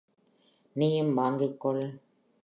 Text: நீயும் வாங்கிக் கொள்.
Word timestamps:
நீயும் 0.75 1.13
வாங்கிக் 1.13 1.59
கொள். 1.59 1.83